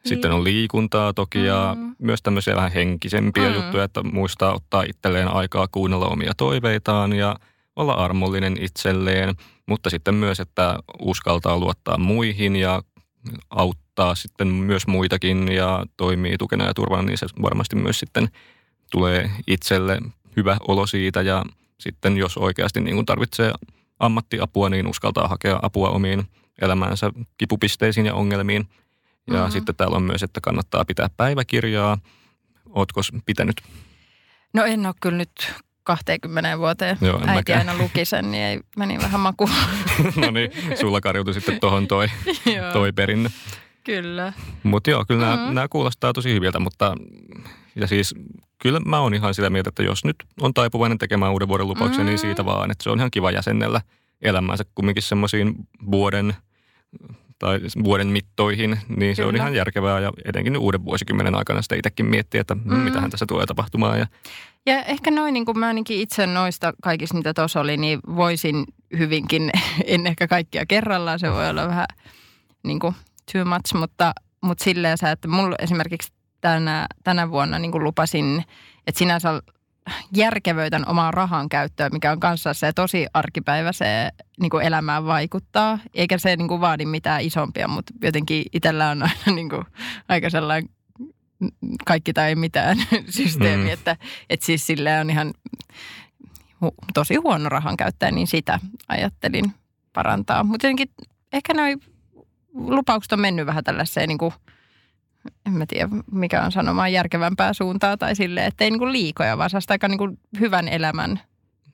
Sitten 0.05 0.33
on 0.33 0.45
liikuntaa 0.45 1.13
toki 1.13 1.45
ja 1.45 1.77
Mm. 1.79 1.97
myös 1.99 2.23
tämmöisiä 2.23 2.57
vähän 2.57 2.73
henkisempiä 2.73 3.49
Mm. 3.49 3.55
juttuja, 3.55 3.85
että 3.85 4.03
muistaa 4.03 4.55
ottaa 4.55 4.83
itselleen 4.83 5.29
aikaa 5.29 5.67
kuunnella 5.73 6.07
omia 6.09 6.33
toiveitaan 6.37 7.13
ja 7.13 7.37
olla 7.77 7.93
armollinen 7.93 8.57
itselleen, 8.61 9.35
mutta 9.67 9.91
sitten 9.91 10.15
myös, 10.15 10.41
että 10.41 10.79
uskaltaa 11.01 11.59
luottaa 11.59 11.99
muihin 11.99 12.57
ja 12.57 12.83
auttaa 13.51 13.88
sitten 14.15 14.49
myös 14.49 14.87
muitakin 14.87 15.53
ja 15.53 15.85
toimii 15.97 16.39
tukena 16.39 16.65
ja 16.65 16.75
turvana, 16.75 17.03
niin 17.03 17.19
se 17.19 17.27
varmasti 17.43 17.77
myös 17.77 17.99
sitten 17.99 18.29
tulee 18.91 19.31
itselle 19.47 19.99
hyvä 20.37 20.57
olo 20.69 20.87
siitä 20.87 21.23
ja 21.23 21.45
sitten 21.81 22.17
jos 22.17 22.37
oikeasti 22.37 22.81
niin 22.81 22.95
kuin 22.95 23.07
tarvitsee 23.07 23.53
ammattiapua, 24.01 24.69
niin 24.71 24.87
uskaltaa 24.87 25.29
hakea 25.29 25.59
apua 25.63 25.91
omiin 25.91 26.25
elämäänsä 26.63 27.11
kipupisteisiin 27.39 28.07
ja 28.07 28.15
ongelmiin. 28.15 28.63
Ja 28.69 29.33
Mhm. 29.33 29.37
mm-hmm. 29.37 29.53
sitten 29.53 29.75
täällä 29.77 29.97
on 29.97 30.03
myös, 30.03 30.23
että 30.23 30.41
kannattaa 30.41 30.85
pitää 30.85 31.09
päiväkirjaa. 31.17 31.99
Ootko 32.71 33.01
pitänyt? 33.27 33.57
No 34.55 34.65
en 34.65 34.87
ole 34.87 34.95
kyllä 35.01 35.19
nyt 35.19 35.53
20 35.83 36.59
vuoteen. 36.59 36.99
Joo, 37.01 37.17
en 37.17 37.29
Äiti 37.29 37.35
mäkään. 37.35 37.69
aina 37.69 37.83
luki 37.83 38.05
sen, 38.05 38.31
niin 38.31 38.43
ei, 38.45 38.61
meni 38.77 38.99
vähän 38.99 39.21
maku. 39.21 39.51
no 40.17 40.31
niin, 40.31 40.51
sulla 40.81 41.01
karjutui 41.01 41.35
sitten 41.35 41.61
tuohon 41.61 41.89
toi, 41.89 42.09
toi 42.73 42.93
perinne. 42.93 43.31
Kyllä. 43.89 44.33
Mutta 44.63 44.91
joo, 44.91 45.05
kyllä 45.09 45.37
Mhm. 45.37 45.55
nämä, 45.55 45.69
kuulostaa 45.69 46.13
tosi 46.13 46.33
hyviltä, 46.35 46.59
mutta 46.61 46.95
ja 47.77 47.87
siis 47.87 48.15
kyllä 48.63 48.81
mä 48.81 49.01
oon 49.01 49.15
ihan 49.15 49.35
sitä 49.35 49.51
mieltä, 49.51 49.69
että 49.69 49.83
jos 49.83 50.05
nyt 50.05 50.17
on 50.41 50.55
taipuvainen 50.55 50.99
tekemään 50.99 51.33
uuden 51.33 51.49
vuoden 51.49 51.69
lupauksen, 51.69 52.07
niin 52.07 52.15
Mm. 52.19 52.21
siitä 52.21 52.45
vaan, 52.45 52.71
että 52.71 52.85
se 52.85 52.91
on 52.91 52.99
ihan 52.99 53.11
kiva 53.11 53.31
jäsennellä 53.31 53.81
elämäänsä 54.23 54.65
kumminkin 54.75 55.03
semmoisiin 55.03 55.55
vuoden 55.91 56.35
tai 57.39 57.61
vuoden 57.85 58.07
mittoihin, 58.07 58.79
niin 58.97 59.17
se 59.17 59.25
on 59.25 59.29
Kyllä. 59.31 59.43
ihan 59.43 59.55
järkevää 59.55 60.01
ja 60.01 60.13
etenkin 60.25 60.57
uuden 60.59 60.85
vuosikymmenen 60.85 61.35
aikana 61.35 61.63
sitä 61.63 61.75
itsekin 61.75 62.07
miettiä, 62.07 62.41
että. 62.41 62.55
Mm. 62.55 62.75
mitähän 62.77 63.11
tässä 63.11 63.27
tulee 63.29 63.47
tapahtumaan. 63.47 63.99
Ja, 63.99 64.07
Ja 64.67 64.83
ehkä 64.85 65.11
noin, 65.11 65.35
niin 65.35 65.45
kuin 65.45 65.59
mä 65.59 65.67
ainakin 65.67 66.01
itse 66.01 66.27
noista 66.27 66.73
kaikista, 66.83 67.17
mitä 67.17 67.35
tuossa 67.35 67.61
oli, 67.61 67.77
niin 67.77 67.99
voisin 68.17 68.65
hyvinkin, 68.99 69.51
en 69.87 70.07
ehkä 70.07 70.29
kaikkia 70.29 70.67
kerrallaan, 70.67 71.19
se 71.19 71.33
voi 71.33 71.49
olla 71.51 71.69
vähän 71.69 71.87
niin 72.63 72.79
kuin 72.79 72.95
too 73.33 73.45
much, 73.45 73.75
mutta, 73.75 74.13
mutta 74.41 74.65
silleen 74.65 74.99
sä, 74.99 75.11
että 75.11 75.29
mulla 75.29 75.57
esimerkiksi 75.59 76.13
tänä, 76.41 76.87
tänä 77.05 77.31
vuonna 77.31 77.59
niin 77.59 77.73
kuin 77.73 77.85
lupasin, 77.85 78.45
että 78.87 78.99
sinänsä 78.99 79.43
järkevöitän 80.17 80.89
omaa 80.89 81.11
rahan 81.11 81.49
käyttöä, 81.49 81.91
mikä 81.91 82.13
on 82.13 82.21
kanssa 82.21 82.55
se 82.55 82.73
tosi 82.73 83.07
arkipäiväiseen 83.15 84.13
niin 84.41 84.51
kuin 84.51 84.67
elämään 84.67 85.05
vaikuttaa. 85.05 85.79
Eikä 85.95 86.19
se 86.19 86.37
niin 86.37 86.49
kuin 86.49 86.61
vaadi 86.61 86.87
mitään 86.87 87.23
isompia, 87.23 87.69
mutta 87.69 87.93
jotenkin 88.03 88.45
itsellä 88.53 88.91
on 88.91 89.03
aina 89.03 89.33
niin 89.35 89.49
kuin 89.49 89.65
aika 90.09 90.31
sellainen 90.31 90.69
kaikki 91.87 92.13
tai 92.13 92.35
mitään 92.35 92.77
systeemi, 93.19 93.65
Mm. 93.65 93.71
että, 93.71 93.97
että 94.31 94.47
siis 94.47 94.67
sille 94.67 95.01
on 95.01 95.11
ihan 95.11 95.35
hu, 96.61 96.75
tosi 96.95 97.15
huono 97.15 97.49
rahan 97.49 97.77
käyttäjä, 97.77 98.13
niin 98.13 98.27
sitä 98.27 98.61
ajattelin 98.89 99.53
parantaa. 99.93 100.45
Mutta 100.45 100.67
jotenkin 100.67 100.91
ehkä 101.33 101.55
noin 101.55 101.81
lupaukset 102.59 103.13
on 103.13 103.21
mennyt 103.21 103.47
vähän 103.47 103.65
tällaiseen 103.65 104.09
niin 104.09 104.19
kuin, 104.19 104.33
en 105.47 105.53
mä 105.53 105.65
tiedä 105.69 105.89
mikä 106.13 106.43
on 106.43 106.53
sanomaan 106.53 106.93
järkevämpää 106.93 107.53
suuntaa 107.53 107.97
tai 107.97 108.15
silleen, 108.15 108.47
että 108.47 108.65
ei 108.65 108.71
niin 108.71 108.79
kuin 108.79 108.93
liikoja, 108.93 109.39
vaan 109.39 109.51
saa 109.51 109.61
aika 109.69 109.89
niin 109.89 109.99
kuin 109.99 110.19
hyvän 110.41 110.69
elämän 110.69 111.21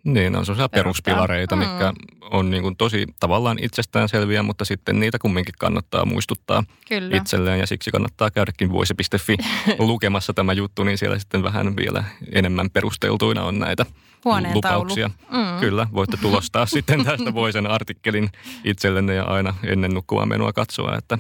Niin, 0.04 0.37
on 0.37 0.46
sellaisia 0.46 0.68
peruspilareita, 0.68 1.56
Mm. 1.56 1.61
mitkä 1.61 1.92
on 2.20 2.50
niin 2.50 2.62
kuin 2.62 2.76
tosi 2.76 3.06
tavallaan 3.20 3.58
itsestäänselviä, 3.62 4.42
mutta 4.42 4.64
sitten 4.64 5.00
niitä 5.00 5.18
kumminkin 5.18 5.54
kannattaa 5.58 6.04
muistuttaa 6.04 6.64
Kyllä. 6.88 7.16
itselleen 7.16 7.61
ja 7.61 7.66
siksi 7.66 7.90
kannattaa 7.90 8.30
käydäkin 8.30 8.73
voise.fi 8.73 9.37
lukemassa 9.78 10.34
tämä 10.34 10.52
juttu, 10.52 10.84
niin 10.84 10.99
siellä 10.99 11.18
sitten 11.18 11.42
vähän 11.42 11.76
vielä 11.76 12.04
enemmän 12.32 12.70
perusteltuina 12.70 13.42
on 13.42 13.58
näitä 13.58 13.87
Huoneen 14.25 14.54
lupauksia. 14.54 15.08
Mm. 15.08 15.61
Kyllä, 15.61 15.87
voitte 15.92 16.16
tulostaa 16.16 16.66
sitten 16.76 17.04
tästä 17.04 17.34
Voisen 17.34 17.66
artikkelin 17.66 18.28
itsellenne 18.64 19.14
ja 19.14 19.25
aina 19.25 19.54
ennen 19.64 19.94
nukkumaan 19.94 20.28
menoa 20.28 20.52
katsoa, 20.52 20.96
että 20.96 21.18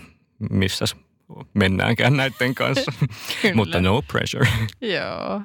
missäs 0.50 0.96
mennäänkään 1.54 2.16
näiden 2.16 2.54
kanssa. 2.54 2.92
Mutta 3.54 3.80
no 3.80 4.02
pressure. 4.02 4.48
Joo. 4.80 5.40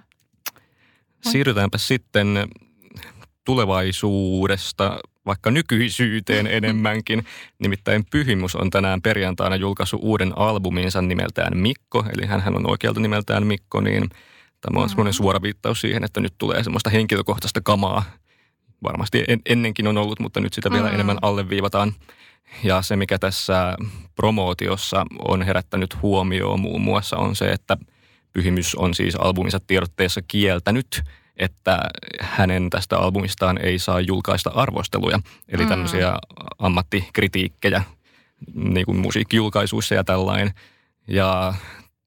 Siirrytäänpä 1.21 1.77
sitten 1.77 2.47
tulevaisuudesta 3.49 4.99
vaikka 5.25 5.51
nykyisyyteen 5.51 6.47
enemmänkin. 6.47 7.25
Nimittäin 7.59 8.05
Pyhimys 8.11 8.55
on 8.55 8.69
tänään 8.69 9.01
perjantaina 9.01 9.55
julkaissut 9.55 9.99
uuden 10.03 10.33
albuminsa 10.35 11.01
nimeltään 11.01 11.57
Mikko, 11.57 12.05
eli 12.17 12.27
hän 12.27 12.55
on 12.55 12.69
oikealta 12.69 12.99
nimeltään 12.99 13.47
Mikko, 13.47 13.81
niin 13.81 14.09
tämä 14.61 14.81
on 14.81 14.89
semmoinen 14.89 15.13
suora 15.13 15.41
viittaus 15.41 15.81
siihen, 15.81 16.03
että 16.03 16.19
nyt 16.19 16.33
tulee 16.37 16.63
semmoista 16.63 16.89
henkilökohtaista 16.89 17.61
kamaa. 17.63 18.03
Varmasti 18.83 19.23
en, 19.27 19.39
ennenkin 19.45 19.87
on 19.87 19.97
ollut, 19.97 20.19
mutta 20.19 20.39
nyt 20.39 20.53
sitä 20.53 20.71
vielä 20.71 20.87
Mm. 20.87 20.93
enemmän 20.93 21.17
alleviivataan. 21.21 21.93
Ja 22.63 22.81
se, 22.81 22.95
mikä 22.95 23.19
tässä 23.19 23.75
promootiossa 24.15 25.05
on 25.27 25.41
herättänyt 25.41 26.01
huomioon 26.01 26.59
muun 26.59 26.81
muassa 26.81 27.17
on 27.17 27.35
se, 27.35 27.45
että 27.45 27.77
Pyhimys 28.33 28.75
on 28.75 28.93
siis 28.93 29.15
albuminsa 29.15 29.59
tiedotteessa 29.67 30.21
kieltänyt, 30.27 31.03
että 31.39 31.79
hänen 32.21 32.69
tästä 32.69 32.97
albumistaan 32.97 33.57
ei 33.57 33.79
saa 33.79 33.99
julkaista 34.01 34.49
arvosteluja, 34.49 35.19
eli 35.47 35.63
Mm. 35.63 35.69
tämmöisiä 35.69 36.13
ammattikritiikkejä 36.59 37.83
niin 38.53 38.85
kuin 38.85 38.97
musiikkijulkaisuissa 38.97 39.95
ja 39.95 40.03
tällainen. 40.03 40.51
Ja 41.07 41.53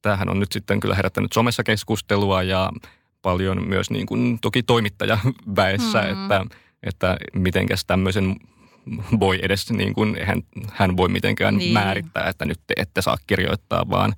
tämähän 0.02 0.28
on 0.28 0.40
nyt 0.40 0.52
sitten 0.52 0.80
kyllä 0.80 0.94
herättänyt 0.94 1.32
somessa 1.32 1.62
keskustelua 1.64 2.42
ja 2.42 2.70
paljon 3.22 3.68
myös 3.68 3.90
niin 3.90 4.06
kuin 4.06 4.38
toki 4.40 4.62
toimittajaväessä, 4.62 6.02
Mm. 6.02 6.22
että, 6.24 6.44
että 6.82 7.16
mitenkäs 7.34 7.84
tämmöisen 7.84 8.36
voi 9.20 9.38
edes, 9.42 9.70
niin 9.72 9.94
kuin, 9.94 10.16
hän, 10.24 10.42
hän 10.72 10.96
voi 10.96 11.08
mitenkään 11.08 11.56
Niin. 11.56 11.72
määrittää, 11.72 12.28
että 12.28 12.44
nyt 12.44 12.60
te 12.66 12.74
ette 12.76 13.02
saa 13.02 13.16
kirjoittaa, 13.26 13.90
vaan 13.90 14.12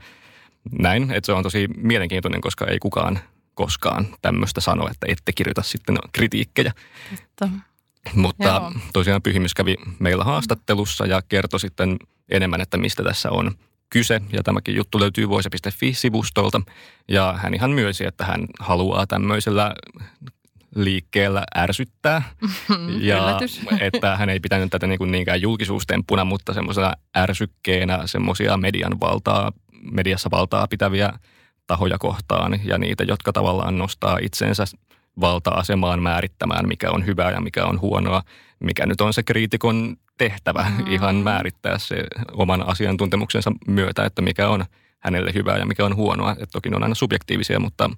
näin. 0.79 1.03
Että 1.11 1.27
se 1.27 1.33
on 1.33 1.43
tosi 1.43 1.69
mielenkiintoinen, 1.77 2.41
koska 2.41 2.67
ei 2.67 2.79
kukaan 2.79 3.19
koskaan 3.55 4.07
tämmöistä 4.23 4.61
sano, 4.61 4.89
että 4.91 5.07
ette 5.09 5.33
kirjoita 5.33 5.63
sitten 5.63 5.99
kritiikkejä. 6.13 6.73
Totta. 7.11 7.49
Mutta 8.15 8.45
Joo. 8.49 8.73
tosiaan 8.93 9.23
Pyhimys 9.23 9.55
kävi 9.55 9.77
meillä 9.99 10.25
haastattelussa 10.25 11.07
ja 11.07 11.23
kertoi 11.23 11.61
sitten 11.61 11.97
enemmän, 12.31 12.61
että 12.61 12.77
mistä 12.77 13.03
tässä 13.03 13.31
on 13.31 13.51
kyse. 13.91 14.21
Ja 14.33 14.43
tämäkin 14.43 14.75
juttu 14.75 15.01
löytyy 15.01 15.29
voise.fi-sivustolta. 15.29 16.61
Ja 17.09 17.39
hän 17.43 17.55
ihan 17.55 17.71
myönsi, 17.71 18.07
että 18.07 18.25
hän 18.25 18.47
haluaa 18.61 19.07
tämmöisellä 19.07 19.75
liikkeellä 20.75 21.45
ärsyttää. 21.57 22.23
ja 23.01 23.19
Yllätys. 23.19 23.61
että 23.81 24.17
hän 24.17 24.31
ei 24.31 24.41
pitänyt 24.41 24.71
tätä 24.71 24.87
niin 24.87 24.99
kuin 24.99 25.13
niinkään 25.13 25.43
julkisuustempuna, 25.43 26.25
mutta 26.25 26.55
semmoisena 26.55 26.93
ärsykkeenä 27.17 28.07
semmoisia 28.07 28.57
median 28.57 29.01
valtaa, 29.01 29.53
mediassa 29.93 30.31
valtaa 30.31 30.67
pitäviä 30.69 31.13
tahoja 31.67 31.99
kohtaan 31.99 32.61
ja 32.65 32.79
niitä, 32.79 33.05
jotka 33.05 33.33
tavallaan 33.33 33.79
nostaa 33.79 34.19
itsensä 34.23 34.65
valta-asemaan 35.21 36.03
määrittämään, 36.03 36.69
mikä 36.69 36.91
on 36.91 37.07
hyvää 37.07 37.31
ja 37.31 37.41
mikä 37.41 37.65
on 37.65 37.81
huonoa, 37.81 38.23
mikä 38.61 38.87
nyt 38.87 39.01
on 39.01 39.13
se 39.13 39.23
kriitikon 39.23 39.97
tehtävä 40.19 40.67
Mm. 40.79 40.93
ihan 40.93 41.17
määrittää 41.17 41.79
se 41.79 41.97
oman 42.33 42.69
asiantuntemuksensa 42.69 43.53
myötä, 43.67 44.05
että 44.05 44.23
mikä 44.23 44.49
on 44.49 44.65
hänelle 44.99 45.33
hyvää 45.35 45.59
ja 45.59 45.67
mikä 45.67 45.85
on 45.85 45.97
huonoa. 45.97 46.37
Et 46.39 46.51
toki 46.53 46.71
ne 46.71 46.77
on 46.77 46.83
aina 46.83 46.95
subjektiivisia, 46.95 47.61
mutta, 47.61 47.91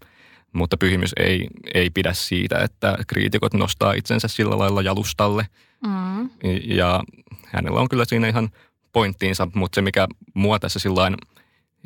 mutta 0.52 0.76
pyhimys 0.76 1.12
ei, 1.16 1.48
ei 1.74 1.90
pidä 1.90 2.12
siitä, 2.12 2.58
että 2.58 2.98
kriitikot 3.06 3.54
nostaa 3.54 3.92
itsensä 3.92 4.28
sillä 4.28 4.58
lailla 4.58 4.82
jalustalle. 4.82 5.46
Mm. 5.86 6.30
Ja 6.64 7.02
hänellä 7.46 7.80
on 7.80 7.88
kyllä 7.88 8.04
siinä 8.04 8.28
ihan 8.28 8.48
pointtiinsa, 8.92 9.48
mutta 9.54 9.74
se 9.74 9.82
mikä 9.82 10.06
mua 10.34 10.58
tässä 10.58 10.78
sillain 10.78 11.14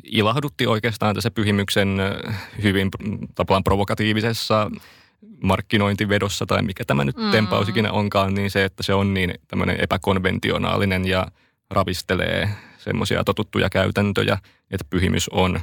ilahdutti 0.03 0.67
oikeastaan 0.67 1.15
tässä 1.15 1.31
pyhimyksen 1.31 1.97
hyvin 2.63 2.89
tavallaan 3.35 3.63
provokatiivisessa 3.63 4.71
markkinointivedossa 5.43 6.45
tai 6.45 6.61
mikä 6.61 6.83
tämä 6.85 7.03
nyt 7.03 7.17
Mm. 7.17 7.31
tempaus 7.31 7.69
ikinä 7.69 7.91
onkaan, 7.91 8.33
niin 8.33 8.51
se, 8.51 8.65
että 8.65 8.83
se 8.83 8.93
on 8.93 9.13
niin 9.13 9.33
tämmöinen 9.47 9.81
epäkonventionaalinen 9.81 11.05
ja 11.07 11.27
ravistelee 11.69 12.49
semmoisia 12.77 13.23
totuttuja 13.23 13.69
käytäntöjä, 13.69 14.37
että 14.71 14.85
pyhimys 14.89 15.29
on, 15.29 15.59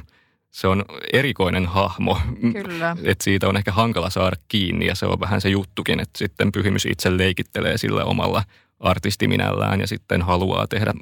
se 0.51 0.67
on 0.67 0.85
erikoinen 1.13 1.65
hahmo. 1.65 2.17
Kyllä. 2.53 2.97
Että 3.03 3.23
siitä 3.23 3.47
on 3.47 3.57
ehkä 3.57 3.71
hankala 3.71 4.09
saada 4.09 4.35
kiinni 4.47 4.85
ja 4.85 4.95
se 4.95 5.05
on 5.05 5.19
vähän 5.19 5.41
se 5.41 5.49
juttukin, 5.49 5.99
että 5.99 6.17
sitten 6.17 6.51
pyhimys 6.51 6.85
itse 6.85 7.17
leikittelee 7.17 7.77
sillä 7.77 8.03
omalla 8.05 8.43
artistiminällään 8.79 9.81
ja 9.81 9.87
sitten 9.87 10.21
haluaa 10.21 10.67
tehdä 10.67 10.93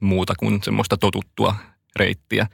muuta 0.00 0.34
kuin 0.38 0.62
semmoista 0.62 0.96
totuttua 0.96 1.54
reittiä. 1.98 2.46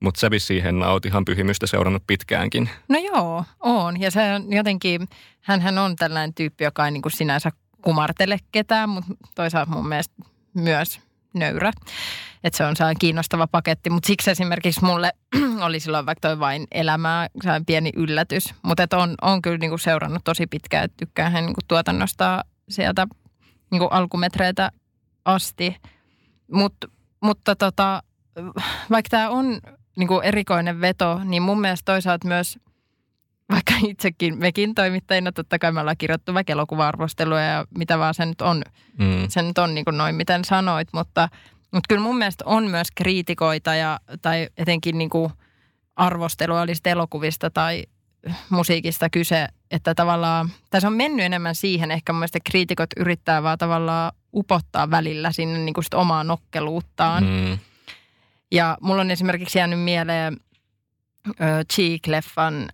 Mutta 0.00 0.20
sä 0.20 0.30
siihen 0.38 0.82
oot 0.82 1.06
ihan 1.06 1.24
pyhimystä 1.24 1.66
seurannut 1.66 2.02
pitkäänkin. 2.06 2.70
No 2.88 2.98
joo, 2.98 3.44
on. 3.60 4.00
Ja 4.00 4.10
se 4.10 4.34
on 4.34 4.52
jotenkin, 4.52 5.08
hän 5.40 5.78
on 5.78 5.96
tällainen 5.96 6.34
tyyppi, 6.34 6.64
joka 6.64 6.84
ei 6.84 6.90
niin 6.90 7.02
kuin 7.02 7.12
sinänsä 7.12 7.50
kumartele 7.82 8.38
ketään, 8.52 8.88
mutta 8.88 9.12
toisaalta 9.34 9.70
mun 9.70 9.88
mielestä 9.88 10.14
myös 10.54 11.00
nöyrä. 11.34 11.72
Että 12.44 12.56
se 12.56 12.64
on 12.64 12.76
sellainen 12.76 12.98
kiinnostava 12.98 13.46
paketti. 13.46 13.90
Mutta 13.90 14.06
siksi 14.06 14.30
esimerkiksi 14.30 14.84
mulle 14.84 15.12
oli 15.66 15.80
silloin 15.80 16.06
vaikka 16.06 16.28
toi 16.28 16.38
vain 16.38 16.66
elämää, 16.72 17.28
sellainen 17.42 17.66
pieni 17.66 17.90
yllätys. 17.96 18.54
Mutta 18.62 18.86
on, 18.92 19.14
on 19.22 19.42
kyllä 19.42 19.58
niin 19.58 19.70
kuin 19.70 19.80
seurannut 19.80 20.24
tosi 20.24 20.46
pitkään, 20.46 20.84
että 20.84 20.96
tykkään 20.96 21.32
hän 21.32 21.46
niin 21.46 21.54
kuin 21.54 21.64
tuotannosta 21.68 22.44
sieltä 22.68 23.06
niin 23.70 23.78
kuin 23.78 23.92
alkumetreiltä 23.92 24.70
asti. 25.24 25.76
Mut, 26.52 26.74
mutta 27.20 27.56
tota, 27.56 28.02
vaikka 28.90 29.08
tämä 29.10 29.30
on 29.30 29.60
niin 29.96 30.08
kuin 30.08 30.24
erikoinen 30.24 30.80
veto, 30.80 31.20
niin 31.24 31.42
mun 31.42 31.60
mielestä 31.60 31.92
toisaalta 31.92 32.28
myös, 32.28 32.58
vaikka 33.52 33.74
itsekin 33.88 34.38
mekin 34.38 34.74
toimittajina, 34.74 35.32
totta 35.32 35.58
kai 35.58 35.72
me 35.72 35.80
ollaan 35.80 35.96
kirjoittu 35.96 36.34
vaikka 36.34 36.52
elokuva-arvosteluja 36.52 37.42
ja 37.42 37.64
mitä 37.78 37.98
vaan 37.98 38.14
se 38.14 38.26
nyt 38.26 38.40
on, 38.40 38.62
Mm. 38.98 39.24
se 39.28 39.42
nyt 39.42 39.58
on 39.58 39.74
niin 39.74 39.84
kuin 39.84 39.98
noin, 39.98 40.14
miten 40.14 40.44
sanoit, 40.44 40.88
mutta, 40.92 41.28
mutta 41.72 41.86
kyllä 41.88 42.02
mun 42.02 42.18
mielestä 42.18 42.44
on 42.46 42.68
myös 42.70 42.88
kriitikoita 42.94 43.74
ja, 43.74 44.00
tai 44.22 44.48
etenkin 44.56 44.98
niin 44.98 45.10
kuin 45.10 45.32
arvostelua, 45.96 46.60
oli 46.60 46.74
sitten 46.74 46.90
elokuvista 46.90 47.50
tai 47.50 47.84
musiikista 48.50 49.10
kyse, 49.10 49.46
että 49.70 49.94
tavallaan, 49.94 50.50
se 50.78 50.86
on 50.86 50.92
mennyt 50.92 51.24
enemmän 51.26 51.54
siihen, 51.54 51.90
ehkä 51.90 52.12
mun 52.12 52.18
mielestä 52.18 52.38
kriitikot 52.44 52.90
yrittää 52.96 53.42
vaan 53.42 53.58
tavallaan 53.58 54.12
upottaa 54.34 54.90
välillä 54.90 55.32
sinne 55.32 55.58
niin 55.58 55.74
kuin 55.74 55.84
sit 55.84 55.94
omaa 55.94 56.24
nokkeluuttaan. 56.24 57.24
Mm. 57.24 57.58
Ja 58.52 58.78
mulla 58.80 59.00
on 59.00 59.10
esimerkiksi 59.10 59.58
jäänyt 59.58 59.80
mieleen 59.80 60.36
ö, 61.28 61.32
Cheek-leffan 61.72 62.68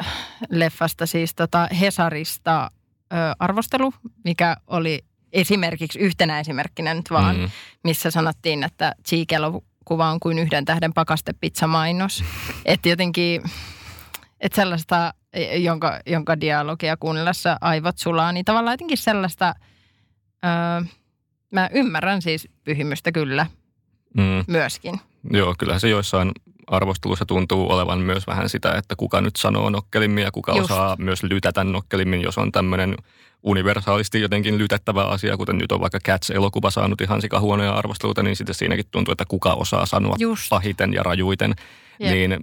äh, 0.00 0.06
leffasta, 0.50 1.06
siis 1.06 1.34
tota 1.34 1.68
Hesarista 1.80 2.70
ö, 3.12 3.16
arvostelu, 3.38 3.94
mikä 4.24 4.56
oli 4.66 5.04
esimerkiksi 5.32 5.98
yhtenä 5.98 6.40
esimerkkinä 6.40 6.94
nyt 6.94 7.10
vaan, 7.10 7.36
mm. 7.36 7.42
Mm. 7.42 7.50
missä 7.84 8.10
sanottiin, 8.10 8.64
että 8.64 8.94
Cheek-elokuva 9.08 10.10
on 10.10 10.20
kuin 10.20 10.38
yhden 10.38 10.64
tähden 10.64 10.92
pakastepizzamainos. 10.92 12.24
että 12.64 12.88
jotenkin, 12.88 13.42
että 14.40 14.56
sellaista, 14.56 15.14
jonka, 15.56 16.00
jonka 16.06 16.40
dialogia 16.40 16.96
kuunnellessa 16.96 17.56
aivot 17.60 17.98
sulaa, 17.98 18.32
niin 18.32 18.44
tavallaan 18.44 18.74
jotenkin 18.74 18.98
sellaista, 18.98 19.54
ö, 20.44 20.86
mä 21.52 21.70
ymmärrän 21.72 22.22
siis 22.22 22.48
pyhimystä 22.64 23.12
kyllä 23.12 23.46
Mm. 24.16 24.44
myöskin. 24.46 25.00
Joo, 25.30 25.54
kyllähän 25.58 25.80
se 25.80 25.88
joissain 25.88 26.32
arvostelussa 26.66 27.26
tuntuu 27.26 27.72
olevan 27.72 27.98
myös 27.98 28.26
vähän 28.26 28.48
sitä, 28.48 28.72
että 28.72 28.96
kuka 28.96 29.20
nyt 29.20 29.36
sanoo 29.36 29.70
nokkelimmin 29.70 30.24
ja 30.24 30.30
kuka 30.30 30.52
Just. 30.52 30.70
osaa 30.70 30.96
myös 30.98 31.22
lytätä 31.22 31.64
nokkelimmin, 31.64 32.22
jos 32.22 32.38
on 32.38 32.52
tämmöinen 32.52 32.96
universaalisti 33.42 34.20
jotenkin 34.20 34.58
lytättävä 34.58 35.04
asia, 35.04 35.36
kuten 35.36 35.58
nyt 35.58 35.72
on 35.72 35.80
vaikka 35.80 35.98
Cats-elokuva 36.08 36.70
saanut 36.70 37.00
ihan 37.00 37.20
sika 37.20 37.40
huonoja 37.40 37.72
arvosteluita, 37.72 38.22
niin 38.22 38.36
sitten 38.36 38.54
siinäkin 38.54 38.84
tuntuu, 38.90 39.12
että 39.12 39.24
kuka 39.28 39.54
osaa 39.54 39.86
sanoa 39.86 40.16
Just. 40.18 40.48
pahiten 40.48 40.92
ja 40.92 41.02
rajuiten. 41.02 41.54
Jep. 42.00 42.12
Niin, 42.12 42.36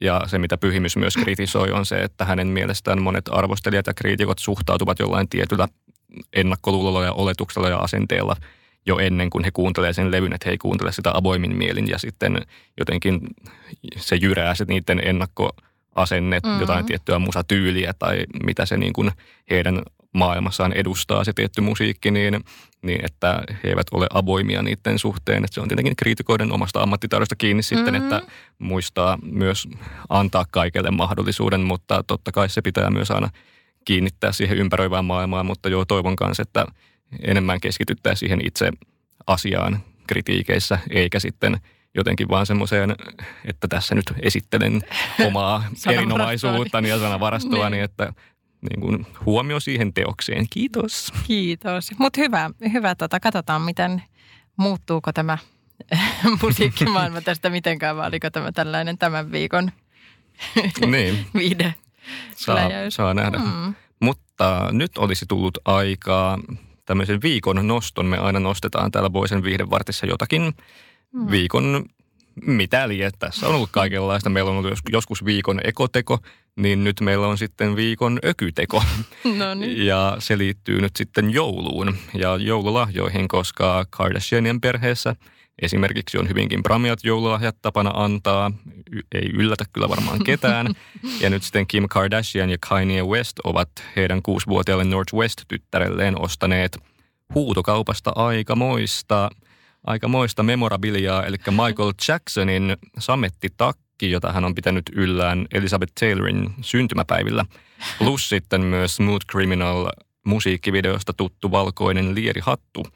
ja 0.00 0.20
se, 0.26 0.38
mitä 0.38 0.58
Pyhimys 0.58 0.96
myös 0.96 1.16
kritisoi, 1.16 1.70
on 1.70 1.86
se, 1.86 2.02
että 2.02 2.24
hänen 2.24 2.46
mielestään 2.46 3.02
monet 3.02 3.24
arvostelijat 3.30 3.86
ja 3.86 3.94
kriitikot 3.94 4.38
suhtautuvat 4.38 4.98
jollain 4.98 5.28
tietyllä 5.28 5.68
ennakkoluulolla 6.32 7.04
ja 7.04 7.12
oletuksella 7.12 7.68
ja 7.68 7.78
asenteella 7.78 8.36
jo 8.86 8.98
ennen 8.98 9.30
kuin 9.30 9.44
he 9.44 9.50
kuuntelee 9.50 9.92
sen 9.92 10.10
levyn, 10.10 10.32
että 10.32 10.44
he 10.46 10.50
ei 10.50 10.58
kuuntele 10.58 10.92
sitä 10.92 11.10
avoimin 11.14 11.56
mielin 11.56 11.88
ja 11.88 11.98
sitten 11.98 12.46
jotenkin 12.78 13.20
se 13.96 14.16
jyrää 14.16 14.54
se 14.54 14.64
niiden 14.68 15.02
ennakkoasenne, 15.04 16.40
mm-hmm. 16.44 16.60
jotain 16.60 16.86
tiettyä 16.86 17.18
musatyyliä 17.18 17.92
tai 17.98 18.24
mitä 18.44 18.66
se 18.66 18.76
niin 18.76 18.92
kuin 18.92 19.10
heidän 19.50 19.82
maailmassaan 20.12 20.72
edustaa 20.72 21.24
se 21.24 21.32
tietty 21.32 21.60
musiikki, 21.60 22.10
niin, 22.10 22.44
niin 22.82 23.04
että 23.04 23.42
he 23.48 23.68
eivät 23.68 23.86
ole 23.92 24.06
avoimia 24.14 24.62
niiden 24.62 24.98
suhteen. 24.98 25.44
Että 25.44 25.54
se 25.54 25.60
on 25.60 25.68
tietenkin 25.68 25.96
kriitikoiden 25.96 26.52
omasta 26.52 26.82
ammattitaidosta 26.82 27.36
kiinni 27.36 27.62
sitten, 27.62 27.94
mm-hmm. 27.94 28.12
että 28.12 28.32
muistaa 28.58 29.18
myös 29.22 29.68
antaa 30.08 30.44
kaikelle 30.50 30.90
mahdollisuuden, 30.90 31.60
mutta 31.60 32.04
totta 32.06 32.32
kai 32.32 32.48
se 32.48 32.62
pitää 32.62 32.90
myös 32.90 33.10
aina 33.10 33.30
kiinnittää 33.84 34.32
siihen 34.32 34.58
ympäröivään 34.58 35.04
maailmaan, 35.04 35.46
mutta 35.46 35.68
joo, 35.68 35.84
toivon 35.84 36.16
kanssa, 36.16 36.42
että 36.42 36.66
enemmän 37.20 37.60
keskityttää 37.60 38.14
siihen 38.14 38.46
itse 38.46 38.70
asiaan 39.26 39.84
kritiikeissä, 40.06 40.78
eikä 40.90 41.20
sitten 41.20 41.60
jotenkin 41.94 42.28
vaan 42.28 42.46
semmoiseen, 42.46 42.96
että 43.44 43.68
tässä 43.68 43.94
nyt 43.94 44.12
esittelen 44.22 44.82
omaa 45.26 45.64
erinomaisuuttani 45.92 46.88
ja 46.88 46.98
sanavarastoani, 46.98 47.76
niin. 47.76 47.84
että 47.84 48.12
niin 48.70 48.80
kuin 48.80 49.06
huomio 49.26 49.60
siihen 49.60 49.92
teokseen. 49.94 50.46
Kiitos. 50.50 51.12
Kiitos. 51.26 51.90
Mutta 51.98 52.20
hyvä, 52.20 52.50
hyvä 52.72 52.94
tota, 52.94 53.20
katsotaan 53.20 53.62
miten 53.62 54.02
muuttuuko 54.56 55.12
tämä 55.12 55.38
musiikkimaailma 56.42 57.20
tästä 57.20 57.50
mitenkään, 57.50 57.96
vai 57.96 58.08
oliko 58.08 58.30
tämä 58.30 58.52
tällainen 58.52 58.98
tämän 58.98 59.32
viikon 59.32 59.72
niin. 60.86 61.26
viide 61.34 61.74
saa, 62.36 62.68
saa 62.88 63.14
nähdä. 63.14 63.38
Mm. 63.38 63.74
Mutta 64.00 64.68
nyt 64.72 64.98
olisi 64.98 65.26
tullut 65.26 65.58
aikaa 65.64 66.38
tämmöisen 66.84 67.22
viikon 67.22 67.68
noston. 67.68 68.06
Me 68.06 68.18
aina 68.18 68.40
nostetaan 68.40 68.90
täällä 68.90 69.12
Voisen 69.12 69.42
viihdevartissa 69.42 70.06
jotakin 70.06 70.52
mm. 71.12 71.30
viikon 71.30 71.84
mitä 72.46 72.88
liian. 72.88 73.12
Tässä 73.18 73.48
on 73.48 73.54
ollut 73.54 73.70
kaikenlaista. 73.72 74.30
Meillä 74.30 74.50
on 74.50 74.56
ollut 74.56 74.78
joskus 74.92 75.24
viikon 75.24 75.60
ekoteko, 75.64 76.18
niin 76.56 76.84
nyt 76.84 77.00
meillä 77.00 77.26
on 77.26 77.38
sitten 77.38 77.76
viikon 77.76 78.18
ökyteko. 78.24 78.82
No 79.38 79.54
niin. 79.54 79.86
Ja 79.86 80.16
se 80.18 80.38
liittyy 80.38 80.80
nyt 80.80 80.96
sitten 80.96 81.30
jouluun 81.30 81.96
ja 82.14 82.36
joululahjoihin, 82.36 83.28
koska 83.28 83.86
Kardashianien 83.90 84.60
perheessä 84.60 85.16
esimerkiksi 85.62 86.18
on 86.18 86.28
hyvinkin 86.28 86.62
pramiat 86.62 86.98
joululahjat 87.04 87.56
tapana 87.62 87.90
antaa. 87.94 88.50
Ei 89.14 89.30
yllätä 89.34 89.64
kyllä 89.72 89.88
varmaan 89.88 90.24
ketään. 90.24 90.66
Ja 91.20 91.30
nyt 91.30 91.42
sitten 91.42 91.66
Kim 91.66 91.88
Kardashian 91.90 92.50
ja 92.50 92.58
Kanye 92.68 93.02
West 93.02 93.38
ovat 93.44 93.68
heidän 93.96 94.22
kuusivuotiaalle 94.22 94.84
Northwest-tyttärelleen 94.84 96.20
ostaneet 96.20 96.78
huutokaupasta 97.34 98.12
aikamoista– 98.14 99.30
aikamoista 99.84 100.42
memorabiliaa, 100.42 101.26
eli 101.26 101.36
Michael 101.50 101.92
Jacksonin 102.08 102.76
samettitakki, 102.98 104.10
jota 104.10 104.32
hän 104.32 104.44
on 104.44 104.54
pitänyt 104.54 104.90
yllään 104.92 105.46
Elizabeth 105.52 105.92
Taylorin 106.00 106.54
syntymäpäivillä, 106.60 107.44
plus 107.98 108.28
sitten 108.28 108.60
myös 108.60 108.96
Smooth 108.96 109.26
Criminal 109.26 109.88
musiikkivideosta 110.26 111.12
tuttu 111.12 111.50
valkoinen 111.50 112.14
lierihattu. 112.14 112.86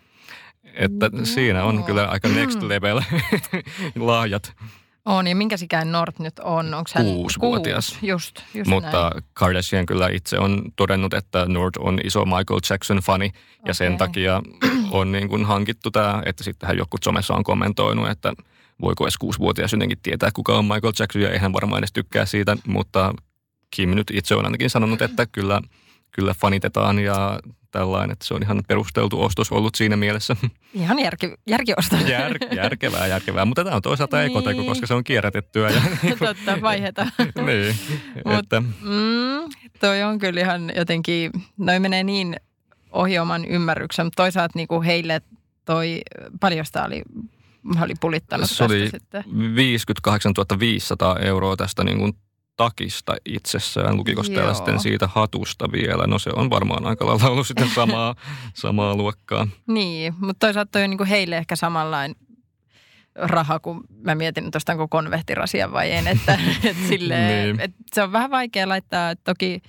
Että 0.75 1.11
siinä 1.25 1.65
on 1.65 1.85
kyllä 1.85 2.07
aika 2.07 2.29
next 2.29 2.63
level 2.63 3.01
lahjat. 3.97 4.53
On, 5.07 5.27
ja 5.27 5.37
minkä 5.37 5.57
sikään 5.57 5.93
Nort 5.93 6.19
nyt 6.19 6.39
on? 6.39 6.75
Onko 6.75 6.91
hän 6.95 7.07
kuusivuotias? 7.07 7.91
Kuusi, 7.91 8.07
just, 8.07 8.41
just 8.55 8.71
Mutta 8.71 9.11
näin. 9.11 9.25
Kardashian 9.35 9.87
kyllä 9.87 10.09
itse 10.09 10.39
on 10.39 10.63
todennut, 10.77 11.15
että 11.15 11.47
Nort 11.47 11.77
on 11.77 12.01
iso 12.05 12.25
Michael 12.25 12.61
Jackson-fani, 12.71 13.25
ja 13.25 13.61
okay. 13.61 13.75
sen 13.75 13.99
takia 13.99 14.43
on 14.91 15.13
niin 15.13 15.29
kuin 15.29 15.45
hankittu 15.45 15.91
tämä, 15.91 16.23
että 16.27 16.45
sittenhän 16.45 16.79
joku 16.79 16.97
somessa 17.05 17.35
on 17.35 17.45
kommentoinut, 17.45 18.09
että 18.09 18.33
voiko 18.81 19.05
edes 19.05 19.17
kuusivuotias 19.17 19.73
jotenkin 19.73 19.99
tietää, 20.03 20.31
kuka 20.35 20.59
on 20.59 20.65
Michael 20.65 20.93
Jackson, 20.99 21.23
ja 21.23 21.31
eihän 21.31 21.53
varmaan 21.53 21.79
edes 21.79 21.93
tykkää 21.93 22.27
siitä, 22.27 22.57
mutta 22.67 23.15
Kim 23.71 23.91
nyt 23.91 24.11
itse 24.13 24.35
on 24.35 24.45
ainakin 24.45 24.71
sanonut, 24.71 25.03
että 25.03 25.27
kyllä, 25.27 25.63
kyllä 26.17 26.35
fanitetaan 26.35 26.99
ja 26.99 27.41
tällainen, 27.71 28.13
että 28.13 28.27
se 28.27 28.35
on 28.35 28.43
ihan 28.43 28.63
perusteltu 28.69 29.23
ostos 29.23 29.53
ollut 29.53 29.75
siinä 29.75 29.97
mielessä. 29.97 30.37
Ihan 30.75 30.99
järki, 30.99 31.35
järkiostos. 31.47 32.01
Jär, 32.09 32.39
järkevää, 32.55 33.07
järkevää. 33.07 33.45
Mutta 33.45 33.65
tämä 33.65 33.77
on 33.77 33.83
toisaalta 33.83 34.17
niin. 34.17 34.31
ekoteko, 34.31 34.65
koska 34.65 34.87
se 34.87 34.95
on 34.95 35.05
kierrätettyä. 35.05 35.71
Ja, 35.71 35.81
Totta, 36.19 36.61
vaiheta. 36.63 37.07
niin. 37.47 37.77
Mut, 38.25 38.39
että. 38.39 38.61
Mm, 38.61 39.51
toi 39.81 40.03
on 40.03 40.19
kyllä 40.19 40.41
ihan 40.41 40.73
jotenkin, 40.77 41.31
noin 41.57 41.83
menee 41.83 42.05
niin 42.05 42.37
ohi 42.93 43.19
oman 43.19 43.45
ymmärryksen, 43.45 44.07
mutta 44.07 44.23
toisaalta 44.23 44.53
niin 44.55 44.69
kuin 44.69 44.83
heille 44.83 45.23
toi, 45.65 46.01
paljon 46.41 46.67
sitä 46.67 46.85
oli 46.85 47.03
oli 47.83 47.95
pulittanut 48.01 48.51
Se 48.51 48.65
oli 48.65 48.89
sitten? 48.91 49.25
58 49.55 50.33
500 50.59 51.19
euroa 51.19 51.57
tästä 51.57 51.85
niin 51.85 51.99
kuin 51.99 52.13
takista 52.57 53.17
itsessään. 53.25 53.97
Lukiko 53.97 54.23
täällä 54.23 54.55
sitten 54.55 54.81
siitä 54.81 55.09
hatusta 55.15 55.73
vielä? 55.73 56.07
No 56.07 56.19
se 56.19 56.31
on 56.37 56.51
varmaan 56.51 56.87
aika 56.87 57.07
lailla 57.07 57.29
ollut 57.29 57.47
sitten 57.47 57.71
samaa, 57.75 58.15
samaa 58.55 58.97
luokkaa. 58.97 59.49
Niin, 59.67 60.15
mutta 60.21 60.47
toisaalta 60.47 60.71
toi 60.73 60.85
on 60.85 60.91
niin 60.91 60.99
kuin 60.99 61.09
heille 61.09 61.37
ehkä 61.37 61.57
samanlainen 61.57 62.17
raha, 63.15 63.59
kun 63.59 63.85
mä 64.03 64.15
mietin, 64.15 64.47
että 64.47 64.57
ostanko 64.57 64.89
konvehtirasia 64.89 65.73
vai 65.73 65.93
en. 65.93 66.07
Että, 66.07 66.33
että, 66.65 66.89
silleen, 66.89 67.45
niin. 67.47 67.61
että 67.61 67.79
se 67.95 68.03
on 68.03 68.13
vähän 68.13 68.31
vaikea 68.31 68.69
laittaa, 68.69 69.11
että 69.11 69.25
toki– 69.25 69.63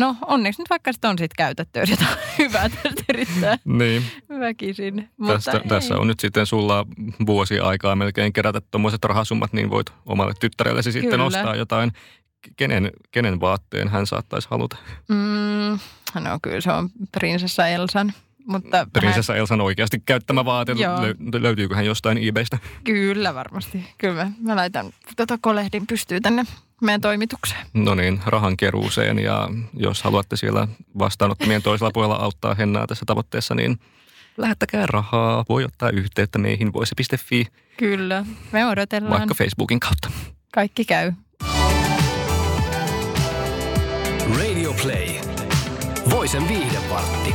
No 0.00 0.16
onneksi 0.26 0.62
nyt 0.62 0.70
vaikka 0.70 0.92
sitä 0.92 1.08
on 1.08 1.18
sitten 1.18 1.36
käytetty, 1.36 1.80
jotain 1.80 2.18
hyvää 2.38 2.68
tästä 2.68 3.04
yrittää 3.08 3.58
niin. 3.64 4.02
väkisin. 4.40 5.10
Mutta 5.16 5.34
tästä, 5.34 5.60
tässä 5.68 5.96
on 5.96 6.06
nyt 6.06 6.20
sitten 6.20 6.46
sulla 6.46 6.86
vuosi 7.26 7.58
aikaa 7.58 7.96
melkein 7.96 8.32
kerätä 8.32 8.60
tuommoiset 8.70 9.04
rahasummat, 9.04 9.52
niin 9.52 9.70
voit 9.70 9.86
omalle 10.06 10.32
tyttärellesi 10.40 10.92
sitten 10.92 11.10
Kyllä. 11.10 11.24
ostaa 11.24 11.56
jotain. 11.56 11.92
Kenen, 12.56 12.90
kenen 13.10 13.40
vaatteen 13.40 13.88
hän 13.88 14.06
saattaisi 14.06 14.48
haluta? 14.50 14.76
Mm, 15.08 15.78
no 16.14 16.38
kyllä 16.42 16.60
se 16.60 16.72
on 16.72 16.88
prinsessa 17.12 17.66
Elsan. 17.66 18.12
Mutta 18.50 18.86
Prinsessa 18.92 19.32
hän... 19.32 19.40
Elsan 19.40 19.60
oikeasti 19.60 20.02
käyttämä 20.06 20.44
vaate, 20.44 20.72
Lö- 20.74 21.42
löytyyköhän 21.42 21.86
jostain 21.86 22.18
eBaystä? 22.28 22.58
Kyllä 22.84 23.34
varmasti, 23.34 23.84
kyllä. 23.98 24.24
Mä, 24.24 24.30
mä 24.40 24.56
laitan 24.56 24.86
tota 25.16 25.38
kolehdin 25.40 25.86
pystyy 25.86 26.20
tänne 26.20 26.44
meidän 26.80 27.00
toimitukseen. 27.00 27.66
No 27.74 27.94
niin, 27.94 28.20
rahan 28.26 28.56
keruuseen 28.56 29.18
ja 29.18 29.48
jos 29.74 30.02
haluatte 30.02 30.36
siellä 30.36 30.68
vastaanottamien 30.98 31.62
toisella 31.62 31.90
puolella 31.94 32.16
auttaa 32.16 32.54
Hennaa 32.54 32.86
tässä 32.86 33.04
tavoitteessa, 33.06 33.54
niin 33.54 33.78
lähettäkää 34.36 34.86
rahaa. 34.86 35.44
Voi 35.48 35.64
ottaa 35.64 35.90
yhteyttä 35.90 36.38
meihin 36.38 36.72
voise.fi. 36.72 37.46
Kyllä, 37.76 38.24
me 38.52 38.66
odotellaan. 38.66 39.18
Vaikka 39.18 39.34
Facebookin 39.34 39.80
kautta. 39.80 40.10
Kaikki 40.54 40.84
käy. 40.84 41.12
Radio 44.38 44.72
Play. 44.82 45.20
Voisen 46.10 46.48
viihdevartti. 46.48 47.34